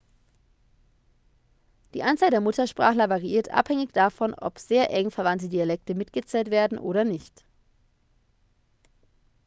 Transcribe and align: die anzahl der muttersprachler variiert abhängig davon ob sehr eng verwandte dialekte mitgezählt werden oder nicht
die 1.93 2.01
anzahl 2.01 2.31
der 2.31 2.41
muttersprachler 2.41 3.07
variiert 3.07 3.51
abhängig 3.51 3.93
davon 3.93 4.33
ob 4.33 4.57
sehr 4.57 4.89
eng 4.89 5.11
verwandte 5.11 5.47
dialekte 5.47 5.93
mitgezählt 5.93 6.49
werden 6.49 6.79
oder 6.79 7.03
nicht 7.03 7.45